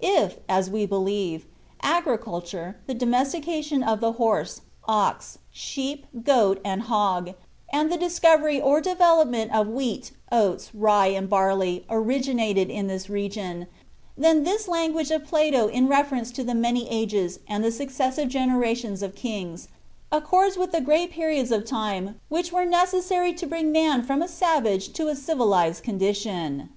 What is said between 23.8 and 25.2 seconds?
from a savage to a